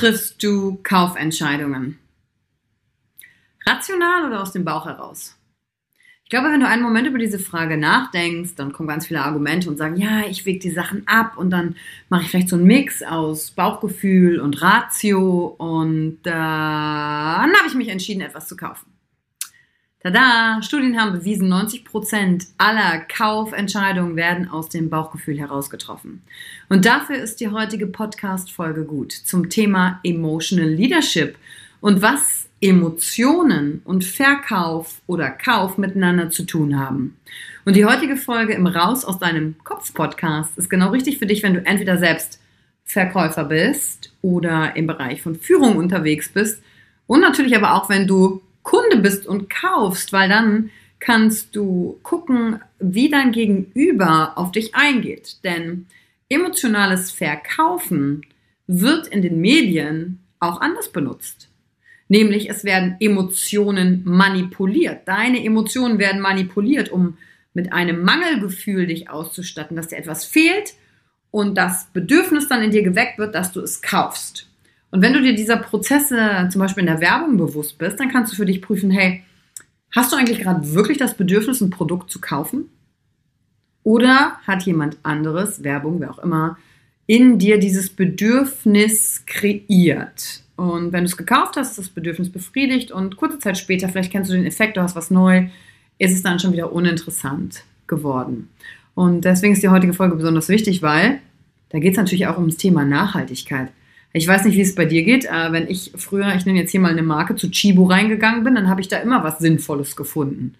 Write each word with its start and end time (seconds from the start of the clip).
Triffst 0.00 0.42
du 0.42 0.80
Kaufentscheidungen? 0.82 1.98
Rational 3.66 4.28
oder 4.28 4.40
aus 4.40 4.52
dem 4.52 4.64
Bauch 4.64 4.86
heraus? 4.86 5.36
Ich 6.24 6.30
glaube, 6.30 6.48
wenn 6.50 6.60
du 6.60 6.66
einen 6.66 6.82
Moment 6.82 7.06
über 7.06 7.18
diese 7.18 7.38
Frage 7.38 7.76
nachdenkst, 7.76 8.54
dann 8.54 8.72
kommen 8.72 8.88
ganz 8.88 9.08
viele 9.08 9.20
Argumente 9.20 9.68
und 9.68 9.76
sagen, 9.76 9.96
ja, 9.96 10.22
ich 10.26 10.46
wege 10.46 10.58
die 10.58 10.70
Sachen 10.70 11.06
ab 11.06 11.36
und 11.36 11.50
dann 11.50 11.76
mache 12.08 12.22
ich 12.22 12.30
vielleicht 12.30 12.48
so 12.48 12.56
einen 12.56 12.64
Mix 12.64 13.02
aus 13.02 13.50
Bauchgefühl 13.50 14.40
und 14.40 14.62
Ratio 14.62 15.54
und 15.58 16.20
dann 16.22 17.52
habe 17.52 17.66
ich 17.66 17.74
mich 17.74 17.88
entschieden, 17.88 18.22
etwas 18.22 18.48
zu 18.48 18.56
kaufen. 18.56 18.86
Tada! 20.02 20.62
Studien 20.62 20.98
haben 20.98 21.12
bewiesen, 21.12 21.52
90% 21.52 22.46
aller 22.56 23.00
Kaufentscheidungen 23.00 24.16
werden 24.16 24.48
aus 24.48 24.70
dem 24.70 24.88
Bauchgefühl 24.88 25.38
heraus 25.38 25.68
getroffen. 25.68 26.22
Und 26.70 26.86
dafür 26.86 27.16
ist 27.16 27.38
die 27.38 27.50
heutige 27.50 27.86
Podcast-Folge 27.86 28.84
gut 28.84 29.12
zum 29.12 29.50
Thema 29.50 30.00
Emotional 30.02 30.70
Leadership 30.70 31.36
und 31.82 32.00
was 32.00 32.48
Emotionen 32.62 33.82
und 33.84 34.02
Verkauf 34.02 35.02
oder 35.06 35.28
Kauf 35.28 35.76
miteinander 35.76 36.30
zu 36.30 36.44
tun 36.44 36.78
haben. 36.78 37.18
Und 37.66 37.76
die 37.76 37.84
heutige 37.84 38.16
Folge 38.16 38.54
im 38.54 38.66
Raus 38.66 39.04
aus 39.04 39.18
deinem 39.18 39.56
Kopf-Podcast 39.64 40.56
ist 40.56 40.70
genau 40.70 40.92
richtig 40.92 41.18
für 41.18 41.26
dich, 41.26 41.42
wenn 41.42 41.52
du 41.52 41.66
entweder 41.66 41.98
selbst 41.98 42.40
Verkäufer 42.84 43.44
bist 43.44 44.14
oder 44.22 44.74
im 44.76 44.86
Bereich 44.86 45.20
von 45.20 45.34
Führung 45.34 45.76
unterwegs 45.76 46.30
bist 46.30 46.62
und 47.06 47.20
natürlich 47.20 47.54
aber 47.54 47.74
auch, 47.74 47.90
wenn 47.90 48.06
du 48.06 48.40
Kunde 48.70 48.98
bist 48.98 49.26
und 49.26 49.50
kaufst, 49.50 50.12
weil 50.12 50.28
dann 50.28 50.70
kannst 51.00 51.56
du 51.56 51.98
gucken, 52.04 52.60
wie 52.78 53.08
dein 53.10 53.32
Gegenüber 53.32 54.38
auf 54.38 54.52
dich 54.52 54.76
eingeht. 54.76 55.42
Denn 55.42 55.86
emotionales 56.28 57.10
Verkaufen 57.10 58.22
wird 58.68 59.08
in 59.08 59.22
den 59.22 59.40
Medien 59.40 60.20
auch 60.38 60.60
anders 60.60 60.92
benutzt. 60.92 61.48
Nämlich 62.06 62.48
es 62.48 62.62
werden 62.62 62.94
Emotionen 63.00 64.02
manipuliert. 64.04 65.08
Deine 65.08 65.44
Emotionen 65.44 65.98
werden 65.98 66.20
manipuliert, 66.20 66.92
um 66.92 67.18
mit 67.52 67.72
einem 67.72 68.04
Mangelgefühl 68.04 68.86
dich 68.86 69.10
auszustatten, 69.10 69.76
dass 69.76 69.88
dir 69.88 69.96
etwas 69.96 70.24
fehlt 70.24 70.74
und 71.32 71.58
das 71.58 71.88
Bedürfnis 71.92 72.46
dann 72.46 72.62
in 72.62 72.70
dir 72.70 72.84
geweckt 72.84 73.18
wird, 73.18 73.34
dass 73.34 73.50
du 73.50 73.60
es 73.62 73.82
kaufst. 73.82 74.49
Und 74.90 75.02
wenn 75.02 75.12
du 75.12 75.22
dir 75.22 75.34
dieser 75.34 75.56
Prozesse 75.56 76.48
zum 76.50 76.60
Beispiel 76.60 76.82
in 76.82 76.88
der 76.88 77.00
Werbung 77.00 77.36
bewusst 77.36 77.78
bist, 77.78 78.00
dann 78.00 78.10
kannst 78.10 78.32
du 78.32 78.36
für 78.36 78.46
dich 78.46 78.60
prüfen, 78.60 78.90
hey, 78.90 79.22
hast 79.94 80.12
du 80.12 80.16
eigentlich 80.16 80.40
gerade 80.40 80.74
wirklich 80.74 80.98
das 80.98 81.14
Bedürfnis, 81.14 81.60
ein 81.60 81.70
Produkt 81.70 82.10
zu 82.10 82.20
kaufen? 82.20 82.70
Oder 83.82 84.38
hat 84.46 84.64
jemand 84.64 84.98
anderes, 85.02 85.64
Werbung, 85.64 86.00
wer 86.00 86.10
auch 86.10 86.18
immer, 86.18 86.58
in 87.06 87.38
dir 87.38 87.58
dieses 87.58 87.90
Bedürfnis 87.90 89.24
kreiert? 89.26 90.42
Und 90.56 90.92
wenn 90.92 91.04
du 91.04 91.08
es 91.08 91.16
gekauft 91.16 91.56
hast, 91.56 91.70
ist 91.70 91.78
das 91.78 91.88
Bedürfnis 91.88 92.30
befriedigt 92.30 92.90
und 92.90 93.16
kurze 93.16 93.38
Zeit 93.38 93.56
später, 93.56 93.88
vielleicht 93.88 94.12
kennst 94.12 94.30
du 94.30 94.34
den 94.34 94.44
Effekt, 94.44 94.76
du 94.76 94.82
hast 94.82 94.96
was 94.96 95.10
neu, 95.10 95.48
ist 95.98 96.12
es 96.12 96.22
dann 96.22 96.38
schon 96.38 96.52
wieder 96.52 96.72
uninteressant 96.72 97.64
geworden. 97.86 98.50
Und 98.94 99.24
deswegen 99.24 99.54
ist 99.54 99.62
die 99.62 99.68
heutige 99.70 99.94
Folge 99.94 100.16
besonders 100.16 100.48
wichtig, 100.48 100.82
weil 100.82 101.20
da 101.70 101.78
geht 101.78 101.92
es 101.92 101.96
natürlich 101.96 102.26
auch 102.26 102.36
ums 102.36 102.58
Thema 102.58 102.84
Nachhaltigkeit. 102.84 103.70
Ich 104.12 104.26
weiß 104.26 104.44
nicht, 104.44 104.56
wie 104.56 104.62
es 104.62 104.74
bei 104.74 104.86
dir 104.86 105.04
geht. 105.04 105.24
Äh, 105.24 105.52
wenn 105.52 105.68
ich 105.68 105.92
früher, 105.96 106.34
ich 106.34 106.46
nenne 106.46 106.58
jetzt 106.58 106.72
hier 106.72 106.80
mal 106.80 106.90
eine 106.90 107.02
Marke, 107.02 107.36
zu 107.36 107.50
Chibo 107.50 107.84
reingegangen 107.84 108.42
bin, 108.42 108.54
dann 108.54 108.68
habe 108.68 108.80
ich 108.80 108.88
da 108.88 108.98
immer 108.98 109.22
was 109.22 109.38
Sinnvolles 109.38 109.94
gefunden. 109.94 110.54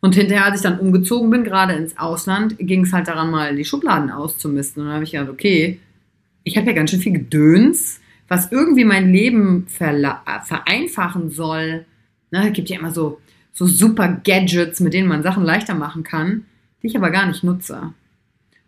Und 0.00 0.14
hinterher, 0.14 0.46
als 0.46 0.56
ich 0.56 0.62
dann 0.62 0.78
umgezogen 0.78 1.30
bin, 1.30 1.44
gerade 1.44 1.74
ins 1.74 1.98
Ausland, 1.98 2.56
ging 2.58 2.84
es 2.84 2.92
halt 2.92 3.08
daran, 3.08 3.30
mal 3.30 3.54
die 3.54 3.64
Schubladen 3.64 4.10
auszumisten. 4.10 4.82
Und 4.82 4.88
dann 4.88 4.94
habe 4.94 5.04
ich 5.04 5.12
gedacht, 5.12 5.30
okay, 5.30 5.78
ich 6.44 6.56
habe 6.56 6.66
ja 6.66 6.72
ganz 6.72 6.90
schön 6.90 7.00
viel 7.00 7.12
Gedöns, 7.12 8.00
was 8.28 8.50
irgendwie 8.50 8.84
mein 8.84 9.12
Leben 9.12 9.66
vereinfachen 9.68 11.30
soll. 11.30 11.84
Na, 12.30 12.46
es 12.46 12.52
gibt 12.52 12.70
ja 12.70 12.78
immer 12.78 12.92
so, 12.92 13.20
so 13.52 13.66
super 13.66 14.20
Gadgets, 14.24 14.80
mit 14.80 14.94
denen 14.94 15.08
man 15.08 15.22
Sachen 15.22 15.44
leichter 15.44 15.74
machen 15.74 16.02
kann, 16.02 16.46
die 16.82 16.86
ich 16.86 16.96
aber 16.96 17.10
gar 17.10 17.26
nicht 17.26 17.44
nutze. 17.44 17.92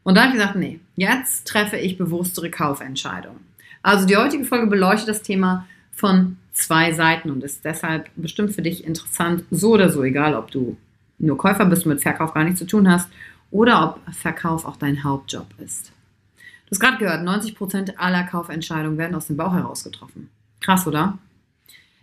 Und 0.03 0.17
da 0.17 0.23
habe 0.23 0.33
ich 0.33 0.39
gesagt, 0.39 0.57
nee, 0.57 0.81
jetzt 0.97 1.47
treffe 1.47 1.77
ich 1.77 1.97
bewusstere 1.97 2.51
Kaufentscheidungen. 2.51 3.52
Also 3.83 4.07
die 4.07 4.17
heutige 4.17 4.45
Folge 4.45 4.67
beleuchtet 4.67 5.09
das 5.09 5.23
Thema 5.23 5.67
von 5.93 6.37
zwei 6.53 6.93
Seiten 6.93 7.31
und 7.31 7.43
ist 7.43 7.65
deshalb 7.65 8.11
bestimmt 8.17 8.53
für 8.53 8.63
dich 8.63 8.85
interessant, 8.85 9.45
so 9.51 9.73
oder 9.73 9.91
so, 9.91 10.03
egal 10.03 10.35
ob 10.35 10.51
du 10.51 10.77
nur 11.19 11.39
Käufer 11.39 11.65
bist 11.67 11.85
und 11.85 11.93
mit 11.93 12.03
Verkauf 12.03 12.35
gar 12.35 12.45
nichts 12.45 12.59
zu 12.59 12.67
tun 12.67 12.91
hast 12.91 13.09
oder 13.51 13.85
ob 13.85 14.15
Verkauf 14.15 14.65
auch 14.65 14.77
dein 14.77 15.05
Hauptjob 15.05 15.47
ist. 15.59 15.93
Du 16.67 16.73
hast 16.73 16.81
gerade 16.81 16.99
gehört, 16.99 17.27
90% 17.27 17.97
aller 17.97 18.25
Kaufentscheidungen 18.25 18.99
werden 18.99 19.15
aus 19.15 19.27
dem 19.27 19.37
Bauch 19.37 19.53
heraus 19.53 19.85
getroffen. 19.85 20.31
Krass, 20.61 20.87
oder? 20.87 21.19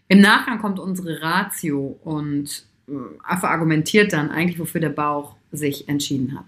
Im 0.07 0.21
Nachgang 0.21 0.59
kommt 0.59 0.79
unsere 0.79 1.21
Ratio 1.21 1.99
und 2.03 2.65
äh, 2.87 2.91
argumentiert 3.27 4.13
dann 4.13 4.31
eigentlich, 4.31 4.59
wofür 4.59 4.81
der 4.81 4.89
Bauch 4.89 5.35
sich 5.51 5.87
entschieden 5.87 6.37
hat. 6.37 6.45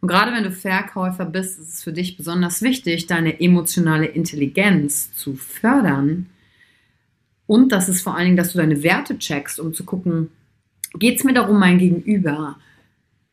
Und 0.00 0.08
gerade 0.08 0.32
wenn 0.32 0.44
du 0.44 0.52
Verkäufer 0.52 1.24
bist, 1.24 1.58
ist 1.58 1.74
es 1.74 1.82
für 1.82 1.92
dich 1.92 2.16
besonders 2.16 2.62
wichtig, 2.62 3.06
deine 3.06 3.40
emotionale 3.40 4.06
Intelligenz 4.06 5.12
zu 5.14 5.34
fördern. 5.34 6.26
Und 7.46 7.72
das 7.72 7.88
ist 7.88 8.02
vor 8.02 8.14
allen 8.14 8.26
Dingen, 8.26 8.36
dass 8.36 8.52
du 8.52 8.58
deine 8.58 8.82
Werte 8.82 9.18
checkst, 9.18 9.58
um 9.58 9.72
zu 9.72 9.84
gucken, 9.84 10.30
geht 10.98 11.18
es 11.18 11.24
mir 11.24 11.34
darum, 11.34 11.58
mein 11.58 11.78
Gegenüber 11.78 12.56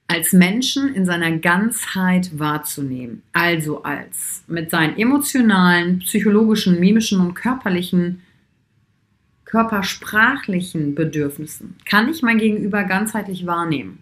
als 0.08 0.34
Menschen 0.34 0.94
in 0.94 1.06
seiner 1.06 1.32
Ganzheit 1.38 2.38
wahrzunehmen. 2.38 3.24
Also 3.34 3.84
als 3.84 4.44
mit 4.48 4.70
seinen 4.70 4.98
emotionalen, 4.98 6.00
psychologischen, 6.00 6.80
mimischen 6.80 7.20
und 7.20 7.34
körperlichen, 7.34 8.22
körpersprachlichen 9.46 10.96
Bedürfnissen. 10.96 11.76
Kann 11.86 12.10
ich 12.10 12.22
mein 12.22 12.38
Gegenüber 12.38 12.84
ganzheitlich 12.84 13.46
wahrnehmen? 13.46 14.00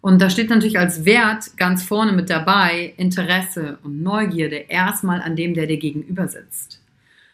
Und 0.00 0.22
da 0.22 0.30
steht 0.30 0.48
natürlich 0.48 0.78
als 0.78 1.04
Wert 1.04 1.56
ganz 1.56 1.82
vorne 1.82 2.12
mit 2.12 2.30
dabei 2.30 2.94
Interesse 2.96 3.78
und 3.82 4.02
Neugierde 4.02 4.56
erstmal 4.56 5.20
an 5.20 5.36
dem, 5.36 5.54
der 5.54 5.66
dir 5.66 5.76
gegenüber 5.76 6.26
sitzt. 6.26 6.80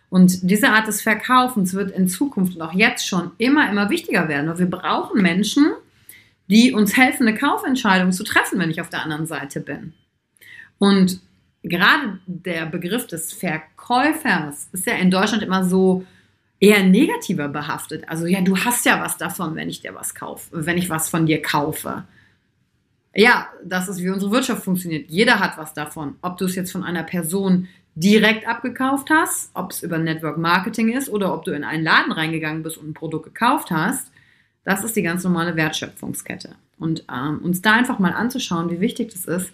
Und 0.08 0.50
diese 0.50 0.70
Art 0.70 0.86
des 0.86 1.02
Verkaufens 1.02 1.74
wird 1.74 1.90
in 1.90 2.08
Zukunft 2.08 2.56
und 2.56 2.62
auch 2.62 2.72
jetzt 2.72 3.06
schon 3.06 3.32
immer, 3.38 3.70
immer 3.70 3.90
wichtiger 3.90 4.28
werden. 4.28 4.48
Und 4.48 4.58
wir 4.58 4.70
brauchen 4.70 5.22
Menschen, 5.22 5.72
die 6.48 6.72
uns 6.72 6.96
helfen, 6.96 7.26
eine 7.26 7.36
Kaufentscheidung 7.36 8.12
zu 8.12 8.24
treffen, 8.24 8.58
wenn 8.58 8.70
ich 8.70 8.80
auf 8.80 8.88
der 8.88 9.02
anderen 9.02 9.26
Seite 9.26 9.60
bin. 9.60 9.92
Und 10.78 11.20
gerade 11.62 12.18
der 12.26 12.66
Begriff 12.66 13.06
des 13.06 13.32
Verkäufers 13.32 14.68
ist 14.72 14.86
ja 14.86 14.94
in 14.94 15.10
Deutschland 15.10 15.42
immer 15.42 15.64
so 15.64 16.04
eher 16.60 16.84
negativer 16.84 17.48
behaftet. 17.48 18.08
Also 18.08 18.26
ja, 18.26 18.40
du 18.40 18.56
hast 18.56 18.86
ja 18.86 19.00
was 19.00 19.18
davon, 19.18 19.56
wenn 19.56 19.68
ich 19.68 19.80
dir 19.80 19.94
was 19.94 20.14
kaufe, 20.14 20.48
wenn 20.52 20.78
ich 20.78 20.88
was 20.88 21.10
von 21.10 21.26
dir 21.26 21.42
kaufe. 21.42 22.04
Ja, 23.16 23.48
das 23.64 23.88
ist 23.88 24.02
wie 24.02 24.10
unsere 24.10 24.30
Wirtschaft 24.30 24.62
funktioniert. 24.62 25.10
Jeder 25.10 25.40
hat 25.40 25.56
was 25.56 25.72
davon. 25.72 26.16
Ob 26.20 26.36
du 26.36 26.44
es 26.44 26.54
jetzt 26.54 26.70
von 26.70 26.84
einer 26.84 27.02
Person 27.02 27.66
direkt 27.94 28.46
abgekauft 28.46 29.08
hast, 29.10 29.50
ob 29.54 29.70
es 29.70 29.82
über 29.82 29.96
Network 29.96 30.36
Marketing 30.36 30.90
ist 30.90 31.08
oder 31.08 31.32
ob 31.32 31.44
du 31.44 31.52
in 31.52 31.64
einen 31.64 31.82
Laden 31.82 32.12
reingegangen 32.12 32.62
bist 32.62 32.76
und 32.76 32.90
ein 32.90 32.94
Produkt 32.94 33.24
gekauft 33.24 33.70
hast, 33.70 34.12
das 34.64 34.84
ist 34.84 34.96
die 34.96 35.02
ganz 35.02 35.24
normale 35.24 35.56
Wertschöpfungskette. 35.56 36.56
Und 36.78 37.04
ähm, 37.10 37.38
uns 37.42 37.62
da 37.62 37.72
einfach 37.72 37.98
mal 37.98 38.12
anzuschauen, 38.12 38.70
wie 38.70 38.80
wichtig 38.80 39.12
das 39.12 39.24
ist, 39.24 39.50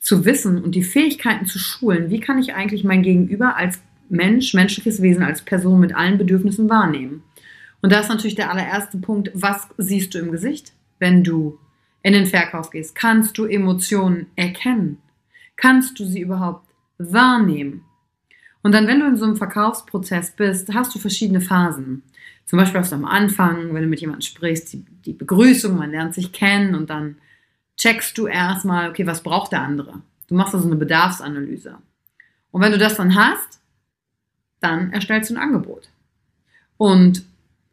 zu 0.00 0.24
wissen 0.24 0.62
und 0.62 0.74
die 0.74 0.82
Fähigkeiten 0.82 1.44
zu 1.44 1.58
schulen, 1.58 2.08
wie 2.08 2.20
kann 2.20 2.38
ich 2.38 2.54
eigentlich 2.54 2.84
mein 2.84 3.02
Gegenüber 3.02 3.56
als 3.56 3.80
Mensch, 4.08 4.54
menschliches 4.54 5.02
Wesen, 5.02 5.22
als 5.22 5.42
Person 5.42 5.80
mit 5.80 5.94
allen 5.94 6.16
Bedürfnissen 6.16 6.70
wahrnehmen. 6.70 7.22
Und 7.82 7.92
da 7.92 8.00
ist 8.00 8.08
natürlich 8.08 8.36
der 8.36 8.50
allererste 8.50 8.96
Punkt, 8.96 9.30
was 9.34 9.68
siehst 9.76 10.14
du 10.14 10.18
im 10.18 10.32
Gesicht, 10.32 10.72
wenn 10.98 11.22
du 11.22 11.58
in 12.02 12.12
den 12.12 12.26
Verkauf 12.26 12.70
gehst? 12.70 12.94
Kannst 12.94 13.38
du 13.38 13.44
Emotionen 13.44 14.26
erkennen? 14.36 14.98
Kannst 15.56 15.98
du 15.98 16.04
sie 16.04 16.20
überhaupt 16.20 16.68
wahrnehmen? 16.98 17.84
Und 18.62 18.72
dann, 18.72 18.86
wenn 18.86 19.00
du 19.00 19.06
in 19.06 19.16
so 19.16 19.24
einem 19.24 19.36
Verkaufsprozess 19.36 20.32
bist, 20.32 20.72
hast 20.74 20.94
du 20.94 20.98
verschiedene 20.98 21.40
Phasen. 21.40 22.02
Zum 22.44 22.58
Beispiel 22.58 22.80
hast 22.80 22.92
du 22.92 22.96
am 22.96 23.04
Anfang, 23.04 23.74
wenn 23.74 23.82
du 23.82 23.88
mit 23.88 24.00
jemandem 24.00 24.22
sprichst, 24.22 24.72
die, 24.72 24.84
die 25.04 25.12
Begrüßung, 25.12 25.76
man 25.76 25.90
lernt 25.90 26.14
sich 26.14 26.32
kennen 26.32 26.74
und 26.74 26.90
dann 26.90 27.16
checkst 27.76 28.16
du 28.18 28.26
erstmal, 28.26 28.90
okay, 28.90 29.06
was 29.06 29.22
braucht 29.22 29.52
der 29.52 29.62
andere? 29.62 30.00
Du 30.28 30.34
machst 30.34 30.54
also 30.54 30.66
eine 30.66 30.76
Bedarfsanalyse. 30.76 31.78
Und 32.50 32.62
wenn 32.62 32.72
du 32.72 32.78
das 32.78 32.96
dann 32.96 33.14
hast, 33.14 33.60
dann 34.60 34.92
erstellst 34.92 35.30
du 35.30 35.34
ein 35.34 35.42
Angebot. 35.42 35.88
Und 36.76 37.24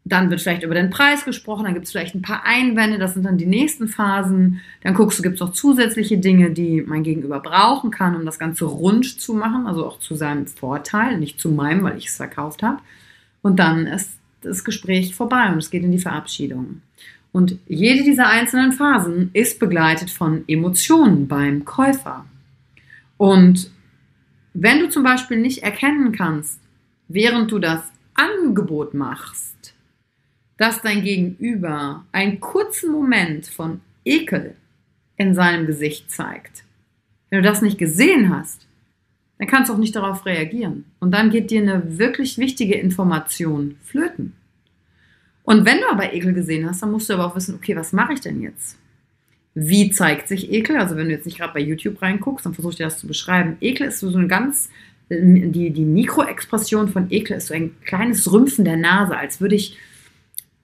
dann 0.08 0.30
wird 0.30 0.40
vielleicht 0.40 0.62
über 0.62 0.76
den 0.76 0.92
Preis 0.92 1.26
gesprochen, 1.26 1.64
dann 1.64 1.74
gibt 1.74 1.88
es 1.88 1.92
vielleicht 1.92 2.14
ein 2.14 2.22
paar 2.22 2.46
Einwände, 2.46 3.00
das 3.00 3.16
sind 3.16 3.24
dann 3.24 3.40
die 3.40 3.48
nächsten 3.48 3.88
Phasen. 3.88 4.62
Dann 4.84 4.94
guckst 4.94 5.18
du, 5.18 5.24
gibt 5.24 5.36
es 5.36 5.42
noch 5.42 5.52
zusätzliche 5.52 6.20
Dinge, 6.20 6.52
die 6.52 6.84
mein 6.84 7.02
Gegenüber 7.02 7.40
brauchen 7.40 7.90
kann, 7.90 8.16
um 8.16 8.24
das 8.24 8.38
Ganze 8.38 8.66
rund 8.66 9.20
zu 9.20 9.34
machen, 9.34 9.66
also 9.66 9.84
auch 9.84 9.98
zu 9.98 10.14
seinem 10.14 10.46
Vorteil, 10.46 11.18
nicht 11.18 11.40
zu 11.42 11.50
meinem, 11.50 11.84
weil 11.84 11.98
ich 11.98 12.06
es 12.06 12.18
verkauft 12.18 12.62
habe. 12.62 12.82
Und 13.42 13.58
dann 13.58 13.88
ist 13.88 14.12
das 14.42 14.64
Gespräch 14.64 15.16
vorbei 15.16 15.52
und 15.52 15.58
es 15.58 15.72
geht 15.72 15.84
in 15.84 15.92
die 15.92 15.98
Verabschiedung. 15.98 16.82
Und 17.32 17.58
jede 17.68 18.04
dieser 18.04 18.30
einzelnen 18.30 18.74
Phasen 18.74 19.32
ist 19.34 19.60
begleitet 19.60 20.12
von 20.12 20.44
Emotionen 20.48 21.28
beim 21.28 21.66
Käufer. 21.66 22.26
Und 23.18 23.72
wenn 24.54 24.82
du 24.82 24.90
zum 24.90 25.04
Beispiel 25.04 25.38
nicht 25.38 25.64
erkennen 25.64 26.12
kannst, 26.12 26.60
während 27.08 27.52
du 27.52 27.58
das 27.58 27.82
Angebot 28.14 28.94
machst, 28.94 29.55
dass 30.58 30.82
dein 30.82 31.04
Gegenüber 31.04 32.06
einen 32.12 32.40
kurzen 32.40 32.92
Moment 32.92 33.48
von 33.48 33.82
Ekel 34.04 34.56
in 35.18 35.36
seinem 35.36 35.66
Gesicht 35.66 36.12
zeigt. 36.12 36.64
Wenn 37.30 37.42
du 37.42 37.50
das 37.50 37.62
nicht 37.62 37.78
gesehen 37.78 38.36
hast, 38.36 38.66
dann 39.38 39.48
kannst 39.48 39.70
du 39.70 39.74
auch 39.74 39.80
nicht 39.80 39.96
darauf 39.96 40.26
reagieren. 40.26 40.86
Und 41.00 41.12
dann 41.12 41.30
geht 41.30 41.52
dir 41.52 41.62
eine 41.62 41.98
wirklich 41.98 42.38
wichtige 42.38 42.76
Information 42.76 43.76
flöten. 43.84 44.34
Und 45.44 45.66
wenn 45.66 45.80
du 45.80 45.90
aber 45.90 46.14
Ekel 46.14 46.34
gesehen 46.34 46.68
hast, 46.68 46.82
dann 46.82 46.92
musst 46.92 47.10
du 47.10 47.14
aber 47.14 47.26
auch 47.26 47.36
wissen, 47.36 47.56
okay, 47.56 47.76
was 47.76 47.94
mache 47.94 48.14
ich 48.14 48.22
denn 48.22 48.42
jetzt? 48.42 48.78
Wie 49.54 49.90
zeigt 49.90 50.28
sich 50.28 50.52
Ekel? 50.52 50.78
Also 50.78 50.96
wenn 50.96 51.08
du 51.08 51.14
jetzt 51.14 51.26
nicht 51.26 51.38
gerade 51.38 51.54
bei 51.54 51.60
YouTube 51.60 52.02
reinguckst, 52.02 52.46
dann 52.46 52.54
versuche 52.54 52.72
ich 52.72 52.78
dir 52.78 52.86
das 52.86 53.00
zu 53.00 53.08
beschreiben. 53.08 53.58
Ekel 53.62 53.88
ist 53.88 54.00
so 54.00 54.16
eine 54.16 54.28
ganz, 54.28 54.70
die, 55.10 55.70
die 55.70 55.86
Mikroexpression 55.86 56.90
von 56.90 57.12
Ekel 57.12 57.38
ist 57.38 57.48
so 57.48 57.54
ein 57.54 57.76
kleines 57.86 58.32
Rümpfen 58.32 58.66
der 58.66 58.78
Nase, 58.78 59.18
als 59.18 59.40
würde 59.40 59.56
ich 59.56 59.78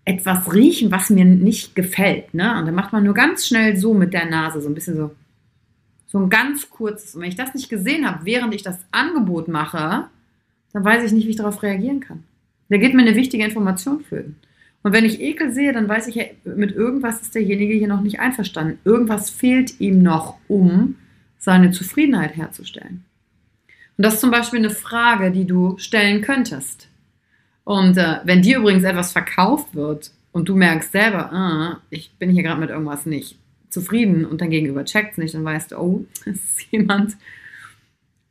etwas 0.06 0.54
riechen, 0.54 0.92
was 0.92 1.10
mir 1.10 1.26
nicht 1.26 1.76
gefällt. 1.76 2.34
Ne? 2.34 2.58
Und 2.58 2.66
dann 2.66 2.76
macht 2.76 2.94
man 2.94 3.04
nur 3.04 3.14
ganz 3.14 3.48
schnell 3.48 3.78
so 3.78 3.94
mit 3.94 4.14
der 4.14 4.26
Nase, 4.26 4.62
so 4.62 4.70
ein 4.70 4.76
bisschen 4.76 4.96
so, 4.96 5.12
so 6.08 6.20
ein 6.20 6.30
ganz 6.30 6.70
kurzes. 6.70 7.16
Und 7.16 7.22
wenn 7.22 7.30
ich 7.30 7.36
das 7.36 7.54
nicht 7.54 7.70
gesehen 7.70 8.08
habe, 8.08 8.26
während 8.26 8.54
ich 8.54 8.64
das 8.64 8.80
Angebot 8.92 9.48
mache, 9.48 10.08
dann 10.74 10.84
weiß 10.84 11.04
ich 11.04 11.12
nicht, 11.12 11.26
wie 11.26 11.32
ich 11.32 11.36
darauf 11.36 11.62
reagieren 11.64 12.00
kann. 12.00 12.24
Da 12.70 12.78
geht 12.78 12.94
mir 12.94 13.02
eine 13.02 13.16
wichtige 13.16 13.44
Information 13.44 14.02
für. 14.02 14.26
Und 14.84 14.94
wenn 14.94 15.06
ich 15.06 15.22
Ekel 15.22 15.52
sehe, 15.52 15.74
dann 15.74 15.88
weiß 15.88 16.08
ich, 16.08 16.16
ja, 16.16 16.24
mit 16.44 16.72
irgendwas 16.72 17.22
ist 17.22 17.36
derjenige 17.36 17.74
hier 17.74 17.88
noch 17.88 18.02
nicht 18.02 18.20
einverstanden. 18.20 18.80
Irgendwas 18.84 19.30
fehlt 19.30 19.80
ihm 19.80 20.02
noch, 20.02 20.38
um 20.48 20.96
seine 21.38 21.72
Zufriedenheit 21.72 22.36
herzustellen. 22.36 23.04
Und 23.98 24.06
das 24.06 24.16
ist 24.16 24.22
zum 24.22 24.32
Beispiel 24.32 24.60
eine 24.60 24.70
Frage, 24.72 25.32
die 25.32 25.46
du 25.46 25.78
stellen 25.78 26.22
könntest. 26.22 26.88
Und 27.72 27.98
äh, 27.98 28.18
wenn 28.26 28.42
dir 28.42 28.58
übrigens 28.58 28.84
etwas 28.84 29.14
verkauft 29.14 29.74
wird 29.74 30.12
und 30.34 30.50
du 30.50 30.58
merkst 30.58 30.92
selber, 30.92 31.32
ah, 31.32 31.80
ich 31.90 32.12
bin 32.20 32.30
hier 32.30 32.44
gerade 32.44 32.60
mit 32.60 32.70
irgendwas 32.70 33.06
nicht 33.06 33.40
zufrieden 33.70 34.26
und 34.26 34.42
dein 34.42 34.50
Gegenüber 34.50 34.84
checkt 34.84 35.14
es 35.14 35.18
nicht, 35.18 35.34
dann 35.34 35.46
weißt 35.46 35.72
du, 35.72 35.78
oh, 35.78 36.06
das 36.26 36.36
ist 36.36 36.68
jemand, 36.70 37.16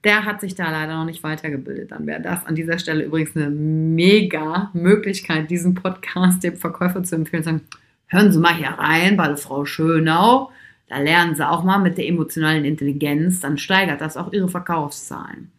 der 0.04 0.26
hat 0.26 0.42
sich 0.42 0.56
da 0.56 0.70
leider 0.70 0.94
noch 0.94 1.06
nicht 1.06 1.23
weitergebildet. 1.23 1.90
Dann 1.90 2.06
wäre 2.06 2.20
das 2.20 2.44
an 2.44 2.54
dieser 2.54 2.78
Stelle 2.78 3.02
übrigens 3.02 3.35
eine 3.35 3.49
mega 3.49 4.70
Möglichkeit, 4.75 5.50
diesen 5.50 5.73
Podcast 5.73 6.44
dem 6.44 6.56
Verkäufer 6.56 7.02
zu 7.02 7.14
empfehlen. 7.14 7.42
Sagen, 7.42 7.62
hören 8.09 8.32
Sie 8.32 8.40
mal 8.40 8.54
hier 8.54 8.68
rein 8.68 9.16
bei 9.16 9.26
der 9.26 9.38
Frau 9.38 9.64
Schönau. 9.64 10.50
Da 10.90 10.99
lernen 10.99 11.35
Sie 11.35 11.49
auch 11.49 11.64
mal 11.64 11.78
mit 11.78 11.97
der 11.97 12.06
emotionalen 12.06 12.66
Intelligenz. 12.66 13.40
Dann 13.40 13.56
steigert 13.56 14.02
das 14.02 14.18
auch 14.18 14.35
Ihre 14.35 14.50
Verkaufszahlen. 14.50 15.50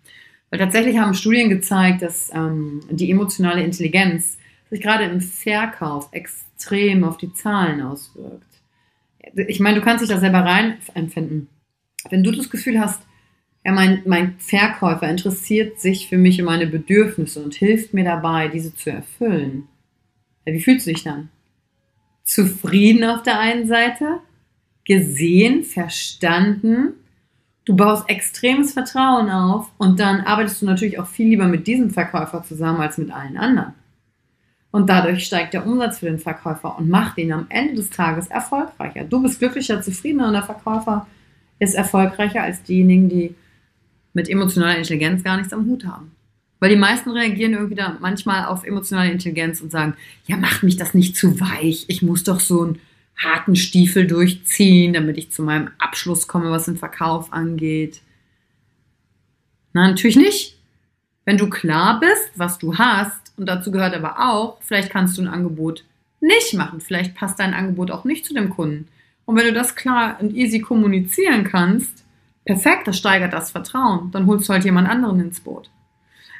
Weil 0.51 0.59
tatsächlich 0.59 0.97
haben 0.97 1.13
Studien 1.13 1.49
gezeigt, 1.49 2.01
dass 2.01 2.29
ähm, 2.33 2.81
die 2.89 3.09
emotionale 3.09 3.63
Intelligenz 3.63 4.37
sich 4.69 4.81
gerade 4.81 5.05
im 5.05 5.21
Verkauf 5.21 6.09
extrem 6.11 7.03
auf 7.05 7.17
die 7.17 7.33
Zahlen 7.33 7.81
auswirkt. 7.81 8.43
Ich 9.47 9.61
meine, 9.61 9.79
du 9.79 9.85
kannst 9.85 10.03
dich 10.03 10.09
da 10.09 10.19
selber 10.19 10.39
rein 10.39 10.77
empfinden. 10.93 11.47
Wenn 12.09 12.23
du 12.23 12.31
das 12.31 12.49
Gefühl 12.49 12.79
hast, 12.79 13.01
ja, 13.63 13.71
mein, 13.71 14.01
mein 14.05 14.35
Verkäufer 14.39 15.07
interessiert 15.07 15.79
sich 15.79 16.09
für 16.09 16.17
mich 16.17 16.39
und 16.39 16.45
meine 16.45 16.67
Bedürfnisse 16.67 17.41
und 17.43 17.53
hilft 17.53 17.93
mir 17.93 18.03
dabei, 18.03 18.47
diese 18.49 18.75
zu 18.75 18.89
erfüllen. 18.89 19.67
Ja, 20.45 20.53
wie 20.53 20.61
fühlst 20.61 20.85
du 20.85 20.91
dich 20.91 21.03
dann? 21.03 21.29
Zufrieden 22.23 23.03
auf 23.05 23.21
der 23.23 23.39
einen 23.39 23.67
Seite, 23.67 24.19
gesehen, 24.83 25.63
verstanden 25.63 26.95
Du 27.65 27.75
baust 27.75 28.09
extremes 28.09 28.73
Vertrauen 28.73 29.29
auf 29.29 29.71
und 29.77 29.99
dann 29.99 30.21
arbeitest 30.21 30.61
du 30.61 30.65
natürlich 30.65 30.99
auch 30.99 31.05
viel 31.05 31.27
lieber 31.27 31.45
mit 31.45 31.67
diesem 31.67 31.91
Verkäufer 31.91 32.43
zusammen 32.43 32.81
als 32.81 32.97
mit 32.97 33.11
allen 33.11 33.37
anderen. 33.37 33.73
Und 34.71 34.89
dadurch 34.89 35.25
steigt 35.25 35.53
der 35.53 35.67
Umsatz 35.67 35.99
für 35.99 36.07
den 36.07 36.17
Verkäufer 36.17 36.77
und 36.77 36.89
macht 36.89 37.17
ihn 37.17 37.33
am 37.33 37.45
Ende 37.49 37.75
des 37.75 37.89
Tages 37.89 38.27
erfolgreicher. 38.27 39.03
Du 39.03 39.21
bist 39.21 39.39
glücklicher, 39.39 39.81
zufriedener 39.81 40.27
und 40.27 40.33
der 40.33 40.43
Verkäufer 40.43 41.07
ist 41.59 41.75
erfolgreicher 41.75 42.41
als 42.41 42.63
diejenigen, 42.63 43.09
die 43.09 43.35
mit 44.13 44.29
emotionaler 44.29 44.77
Intelligenz 44.77 45.23
gar 45.23 45.37
nichts 45.37 45.53
am 45.53 45.65
Hut 45.67 45.85
haben. 45.85 46.11
Weil 46.59 46.69
die 46.69 46.77
meisten 46.77 47.11
reagieren 47.11 47.53
irgendwie 47.53 47.75
da 47.75 47.97
manchmal 47.99 48.45
auf 48.45 48.63
emotionale 48.63 49.11
Intelligenz 49.11 49.61
und 49.61 49.71
sagen, 49.71 49.95
ja, 50.25 50.37
macht 50.37 50.63
mich 50.63 50.77
das 50.77 50.93
nicht 50.93 51.15
zu 51.15 51.39
weich. 51.39 51.85
Ich 51.89 52.01
muss 52.01 52.23
doch 52.23 52.39
so 52.39 52.65
ein 52.65 52.79
harten 53.17 53.55
Stiefel 53.55 54.07
durchziehen, 54.07 54.93
damit 54.93 55.17
ich 55.17 55.31
zu 55.31 55.43
meinem 55.43 55.69
Abschluss 55.77 56.27
komme, 56.27 56.51
was 56.51 56.65
den 56.65 56.77
Verkauf 56.77 57.31
angeht. 57.31 58.01
Na, 59.73 59.87
natürlich 59.87 60.15
nicht. 60.15 60.57
Wenn 61.25 61.37
du 61.37 61.49
klar 61.49 61.99
bist, 61.99 62.31
was 62.35 62.57
du 62.57 62.77
hast, 62.77 63.33
und 63.37 63.45
dazu 63.47 63.71
gehört 63.71 63.95
aber 63.95 64.19
auch, 64.19 64.57
vielleicht 64.61 64.89
kannst 64.89 65.17
du 65.17 65.21
ein 65.21 65.27
Angebot 65.27 65.83
nicht 66.19 66.53
machen. 66.53 66.81
Vielleicht 66.81 67.15
passt 67.15 67.39
dein 67.39 67.53
Angebot 67.53 67.91
auch 67.91 68.03
nicht 68.03 68.25
zu 68.25 68.33
dem 68.33 68.49
Kunden. 68.49 68.87
Und 69.25 69.37
wenn 69.37 69.45
du 69.45 69.53
das 69.53 69.75
klar 69.75 70.17
und 70.19 70.33
easy 70.35 70.59
kommunizieren 70.59 71.43
kannst, 71.43 72.01
Perfekt, 72.45 72.87
das 72.87 72.97
steigert 72.97 73.33
das 73.33 73.51
Vertrauen. 73.51 74.11
Dann 74.11 74.25
holst 74.25 74.49
du 74.49 74.53
halt 74.53 74.65
jemand 74.65 74.89
anderen 74.89 75.19
ins 75.19 75.39
Boot. 75.39 75.69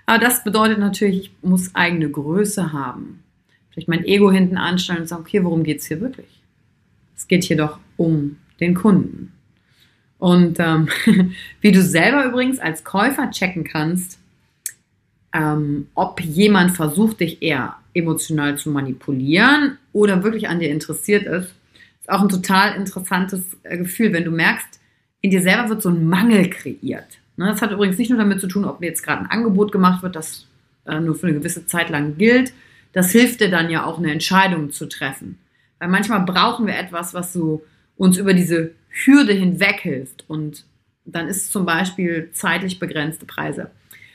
Aber 0.06 0.18
das 0.18 0.44
bedeutet 0.44 0.80
natürlich, 0.80 1.20
ich 1.22 1.32
muss 1.42 1.76
eigene 1.76 2.10
Größe 2.10 2.74
haben. 2.74 3.24
Vielleicht 3.70 3.88
mein 3.88 4.04
Ego 4.04 4.32
hinten 4.32 4.58
anstellen 4.58 5.02
und 5.02 5.08
sagen, 5.08 5.22
okay, 5.22 5.44
worum 5.44 5.64
geht 5.64 5.80
es 5.80 5.86
hier 5.86 6.02
wirklich? 6.02 6.41
Es 7.22 7.28
geht 7.28 7.44
hier 7.44 7.58
doch 7.58 7.78
um 7.98 8.38
den 8.60 8.74
Kunden. 8.74 9.32
Und 10.18 10.60
ähm, 10.60 10.90
wie 11.62 11.72
du 11.72 11.84
selber 11.84 12.26
übrigens 12.26 12.58
als 12.58 12.84
Käufer 12.84 13.30
checken 13.30 13.64
kannst, 13.64 14.18
ähm, 15.34 15.88
ob 15.94 16.20
jemand 16.20 16.72
versucht, 16.72 17.20
dich 17.20 17.44
eher 17.44 17.76
emotional 17.94 18.58
zu 18.58 18.72
manipulieren 18.72 19.78
oder 19.94 20.24
wirklich 20.24 20.50
an 20.50 20.60
dir 20.60 20.72
interessiert 20.72 21.28
ist, 21.28 21.54
ist 22.00 22.10
auch 22.10 22.22
ein 22.22 22.30
total 22.30 22.76
interessantes 22.76 23.44
äh, 23.62 23.78
Gefühl, 23.78 24.14
wenn 24.14 24.26
du 24.26 24.32
merkst, 24.32 24.80
in 25.22 25.30
dir 25.30 25.44
selber 25.44 25.70
wird 25.70 25.84
so 25.84 25.90
ein 25.90 26.08
Mangel 26.08 26.50
kreiert. 26.50 27.20
Ne, 27.38 27.46
das 27.46 27.62
hat 27.62 27.72
übrigens 27.72 28.00
nicht 28.00 28.10
nur 28.10 28.18
damit 28.18 28.42
zu 28.42 28.48
tun, 28.48 28.66
ob 28.66 28.82
jetzt 28.82 29.04
gerade 29.04 29.22
ein 29.22 29.30
Angebot 29.30 29.72
gemacht 29.72 30.02
wird, 30.02 30.16
das 30.16 30.48
äh, 30.88 31.00
nur 31.00 31.14
für 31.14 31.28
eine 31.28 31.38
gewisse 31.38 31.68
Zeit 31.68 31.92
lang 31.92 32.18
gilt. 32.18 32.52
Das 32.94 33.12
hilft 33.12 33.42
dir 33.42 33.52
dann 33.52 33.70
ja 33.70 33.86
auch, 33.86 34.00
eine 34.00 34.12
Entscheidung 34.12 34.72
zu 34.72 34.88
treffen. 34.88 35.38
Weil 35.82 35.90
manchmal 35.90 36.22
brauchen 36.26 36.68
wir 36.68 36.78
etwas, 36.78 37.16
was 37.16 37.34
so 37.34 37.66
uns 37.98 38.20
über 38.20 38.36
diese 38.36 38.74
Hürde 39.04 39.34
hinweg 39.34 39.80
hilft. 39.80 40.26
Und 40.30 40.64
dann 41.06 41.28
ist 41.28 41.38
es 41.38 41.50
zum 41.50 41.66
Beispiel 41.66 42.30
zeitlich 42.34 42.78
begrenzte 42.78 43.26
Preise. 43.26 43.72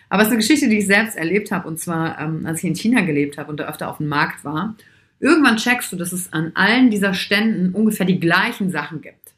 Aber 0.09 0.23
es 0.23 0.29
ist 0.29 0.33
eine 0.33 0.43
Geschichte, 0.43 0.69
die 0.69 0.79
ich 0.79 0.87
selbst 0.87 1.17
erlebt 1.17 1.51
habe, 1.51 1.67
und 1.67 1.81
zwar, 1.81 2.21
ähm, 2.21 2.47
als 2.47 2.63
ich 2.63 2.71
in 2.71 2.77
China 2.77 3.01
gelebt 3.01 3.37
habe 3.37 3.51
und 3.51 3.59
da 3.59 3.69
öfter 3.69 3.91
auf 3.91 3.97
dem 3.97 4.07
Markt 4.07 4.45
war. 4.45 4.77
Irgendwann 5.19 5.57
checkst 5.57 5.91
du, 5.91 5.97
dass 5.97 6.13
es 6.13 6.33
an 6.33 6.53
allen 6.55 6.89
dieser 6.89 7.15
Ständen 7.15 7.75
ungefähr 7.75 8.07
die 8.07 8.21
gleichen 8.21 8.71
Sachen 8.71 9.03
gibt. 9.03 9.35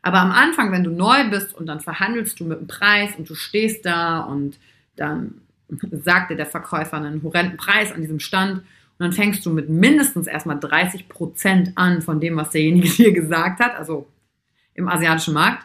Aber 0.00 0.20
am 0.20 0.32
Anfang, 0.32 0.72
wenn 0.72 0.82
du 0.82 0.90
neu 0.90 1.28
bist 1.28 1.54
und 1.54 1.66
dann 1.66 1.80
verhandelst 1.80 2.40
du 2.40 2.46
mit 2.46 2.58
dem 2.58 2.68
Preis 2.68 3.10
und 3.18 3.28
du 3.28 3.34
stehst 3.34 3.84
da 3.84 4.20
und 4.20 4.58
dann 4.96 5.42
sagt 5.92 6.30
dir 6.30 6.36
der 6.36 6.46
Verkäufer 6.46 6.96
einen 6.96 7.22
horrenden 7.22 7.58
Preis 7.58 7.92
an 7.92 8.00
diesem 8.00 8.18
Stand 8.18 8.62
und 9.00 9.04
dann 9.04 9.12
fängst 9.14 9.46
du 9.46 9.50
mit 9.50 9.70
mindestens 9.70 10.26
erstmal 10.26 10.60
30 10.60 11.08
Prozent 11.08 11.72
an 11.74 12.02
von 12.02 12.20
dem, 12.20 12.36
was 12.36 12.50
derjenige 12.50 12.88
dir 12.96 13.12
gesagt 13.12 13.58
hat, 13.58 13.74
also 13.74 14.06
im 14.74 14.90
asiatischen 14.90 15.32
Markt. 15.32 15.64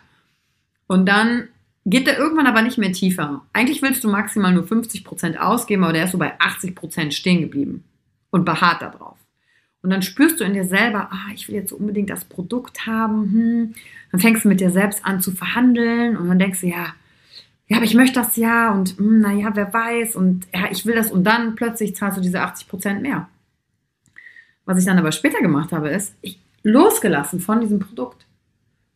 Und 0.88 1.06
dann 1.06 1.50
geht 1.84 2.08
der 2.08 2.18
irgendwann 2.18 2.48
aber 2.48 2.62
nicht 2.62 2.78
mehr 2.78 2.94
tiefer. 2.94 3.42
Eigentlich 3.52 3.82
willst 3.82 4.06
du 4.06 4.10
maximal 4.10 4.54
nur 4.54 4.66
50 4.66 5.04
Prozent 5.04 5.38
ausgeben, 5.38 5.84
aber 5.84 5.92
der 5.92 6.06
ist 6.06 6.14
so 6.14 6.18
bei 6.18 6.40
80 6.40 6.76
Prozent 6.76 7.14
stehen 7.14 7.42
geblieben 7.42 7.84
und 8.30 8.46
beharrt 8.46 8.82
darauf. 8.82 9.18
Und 9.82 9.90
dann 9.90 10.02
spürst 10.02 10.40
du 10.40 10.46
in 10.46 10.54
dir 10.54 10.64
selber, 10.64 11.10
ah, 11.12 11.34
ich 11.34 11.50
will 11.50 11.56
jetzt 11.56 11.74
unbedingt 11.74 12.12
das 12.12 12.24
Produkt 12.24 12.88
haben. 12.88 13.34
Hm. 13.34 13.74
Dann 14.14 14.22
fängst 14.22 14.46
du 14.46 14.48
mit 14.48 14.62
dir 14.62 14.72
selbst 14.72 15.04
an 15.04 15.20
zu 15.20 15.34
verhandeln 15.34 16.16
und 16.16 16.30
dann 16.30 16.40
denkst 16.40 16.62
du, 16.62 16.68
ja, 16.68 16.94
ja, 17.68 17.78
aber 17.78 17.86
ich 17.86 17.96
möchte 17.96 18.20
das 18.20 18.36
ja 18.36 18.72
und 18.72 18.98
hm, 18.98 19.22
naja, 19.22 19.52
wer 19.54 19.74
weiß 19.74 20.16
und 20.16 20.48
ja, 20.54 20.70
ich 20.72 20.86
will 20.86 20.96
das 20.96 21.12
und 21.12 21.24
dann 21.24 21.56
plötzlich 21.56 21.96
zahlst 21.96 22.18
du 22.18 22.22
diese 22.22 22.42
80 22.42 22.68
Prozent 22.68 23.02
mehr. 23.02 23.28
Was 24.66 24.80
ich 24.80 24.86
dann 24.86 25.00
aber 25.00 25.12
später 25.12 25.42
gemacht 25.42 25.72
habe, 25.72 25.90
ist, 25.90 26.16
ich 26.22 26.40
losgelassen 26.64 27.40
von 27.40 27.62
diesem 27.62 27.80
Produkt. 27.80 28.26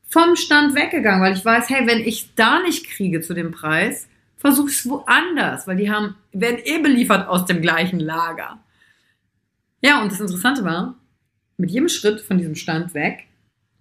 Vom 0.07 0.35
Stand 0.35 0.75
weggegangen, 0.75 1.21
weil 1.21 1.35
ich 1.35 1.45
weiß, 1.45 1.69
hey, 1.69 1.85
wenn 1.85 1.99
ich 1.99 2.33
da 2.33 2.61
nicht 2.61 2.89
kriege 2.89 3.21
zu 3.21 3.35
dem 3.35 3.51
Preis, 3.51 4.07
versuche 4.37 4.69
ich 4.69 4.77
es 4.77 4.89
woanders, 4.89 5.67
weil 5.67 5.77
die 5.77 5.91
haben, 5.91 6.15
werden 6.31 6.59
eh 6.63 6.79
beliefert 6.79 7.27
aus 7.27 7.45
dem 7.45 7.61
gleichen 7.61 7.99
Lager. 7.99 8.59
Ja, 9.81 10.01
und 10.01 10.11
das 10.11 10.19
Interessante 10.19 10.63
war, 10.63 10.95
mit 11.57 11.69
jedem 11.69 11.89
Schritt 11.89 12.21
von 12.21 12.37
diesem 12.37 12.55
Stand 12.55 12.93
weg, 12.93 13.27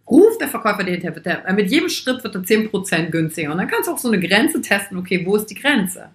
ruft 0.08 0.40
der 0.40 0.48
Verkäufer 0.48 0.84
dir 0.84 0.96
hinterher, 0.96 1.52
mit 1.52 1.70
jedem 1.70 1.88
Schritt 1.88 2.22
wird 2.24 2.34
er 2.34 2.42
10% 2.42 3.10
günstiger. 3.10 3.52
Und 3.52 3.58
dann 3.58 3.68
kannst 3.68 3.88
du 3.88 3.92
auch 3.92 3.98
so 3.98 4.08
eine 4.08 4.20
Grenze 4.20 4.60
testen, 4.60 4.98
okay, 4.98 5.24
wo 5.26 5.36
ist 5.36 5.46
die 5.46 5.54
Grenze? 5.54 6.10